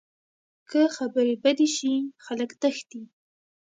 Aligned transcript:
که 0.69 0.81
خبرې 0.97 1.33
بدې 1.43 1.67
شي، 1.75 1.93
خلک 2.25 2.49
تښتي 2.61 3.01